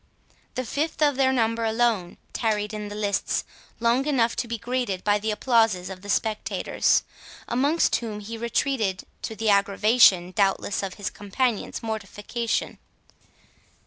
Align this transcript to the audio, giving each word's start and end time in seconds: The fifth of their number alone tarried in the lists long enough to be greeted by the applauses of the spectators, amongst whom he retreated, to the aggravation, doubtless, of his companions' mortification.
The 0.55 0.65
fifth 0.65 0.99
of 1.03 1.15
their 1.15 1.31
number 1.31 1.63
alone 1.63 2.17
tarried 2.33 2.73
in 2.73 2.87
the 2.87 2.95
lists 2.95 3.43
long 3.79 4.07
enough 4.07 4.35
to 4.37 4.47
be 4.47 4.57
greeted 4.57 5.03
by 5.03 5.19
the 5.19 5.29
applauses 5.29 5.91
of 5.91 6.01
the 6.01 6.09
spectators, 6.09 7.03
amongst 7.47 7.97
whom 7.97 8.19
he 8.19 8.35
retreated, 8.35 9.03
to 9.21 9.35
the 9.35 9.51
aggravation, 9.51 10.31
doubtless, 10.31 10.81
of 10.81 10.95
his 10.95 11.11
companions' 11.11 11.83
mortification. 11.83 12.79